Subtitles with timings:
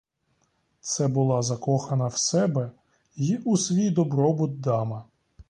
[0.79, 2.71] Це була закохана в себе
[3.15, 5.05] й у свій добробут дама.